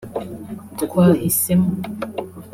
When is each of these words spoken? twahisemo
twahisemo 0.79 1.69